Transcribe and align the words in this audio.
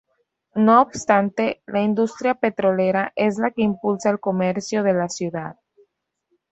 No 0.55 0.81
obstante, 0.81 1.61
la 1.67 1.79
industria 1.81 2.33
petrolera 2.33 3.13
es 3.15 3.37
la 3.37 3.51
que 3.51 3.61
impulsa 3.61 4.09
el 4.09 4.19
comercio 4.19 4.81
de 4.81 4.93
la 4.93 5.09
ciudad. 5.09 5.57